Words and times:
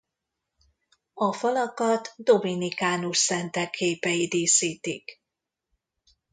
A 1.13 1.33
falakat 1.33 2.13
dominikánus 2.17 3.17
szentek 3.17 3.69
képei 3.69 4.27
díszítik. 4.27 5.21